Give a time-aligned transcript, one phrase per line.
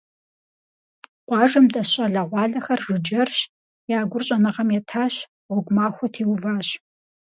[1.27, 3.37] Къуажэм дэс щӀалэгъуалэхэр жыджэрщ,
[3.97, 5.15] я гур щӀэныгъэм етащ,
[5.47, 6.69] гъуэгу махуэ теуващ.